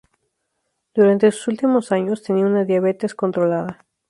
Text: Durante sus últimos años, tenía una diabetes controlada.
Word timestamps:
Durante 0.95 1.31
sus 1.31 1.47
últimos 1.49 1.91
años, 1.91 2.23
tenía 2.23 2.47
una 2.47 2.65
diabetes 2.65 3.13
controlada. 3.13 3.85